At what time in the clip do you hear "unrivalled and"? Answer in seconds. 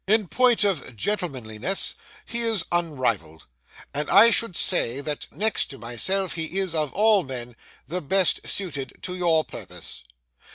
2.71-4.09